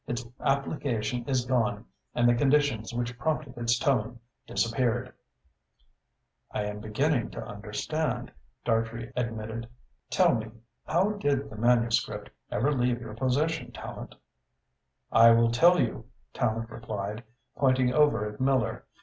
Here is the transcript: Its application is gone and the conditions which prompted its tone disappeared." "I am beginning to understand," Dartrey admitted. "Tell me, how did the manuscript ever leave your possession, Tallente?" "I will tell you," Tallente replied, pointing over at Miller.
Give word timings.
Its 0.07 0.25
application 0.39 1.23
is 1.29 1.45
gone 1.45 1.85
and 2.15 2.27
the 2.27 2.33
conditions 2.33 2.91
which 2.91 3.19
prompted 3.19 3.55
its 3.55 3.77
tone 3.77 4.19
disappeared." 4.47 5.13
"I 6.51 6.63
am 6.63 6.79
beginning 6.79 7.29
to 7.29 7.45
understand," 7.47 8.31
Dartrey 8.65 9.13
admitted. 9.15 9.69
"Tell 10.09 10.33
me, 10.33 10.49
how 10.87 11.11
did 11.11 11.51
the 11.51 11.55
manuscript 11.55 12.31
ever 12.49 12.71
leave 12.71 12.99
your 12.99 13.13
possession, 13.13 13.71
Tallente?" 13.73 14.17
"I 15.11 15.29
will 15.33 15.51
tell 15.51 15.79
you," 15.79 16.07
Tallente 16.33 16.71
replied, 16.71 17.23
pointing 17.55 17.93
over 17.93 18.25
at 18.27 18.41
Miller. 18.41 18.85